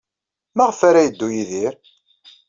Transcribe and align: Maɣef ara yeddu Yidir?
Maɣef 0.57 0.79
ara 0.89 1.05
yeddu 1.05 1.27
Yidir? 1.35 1.73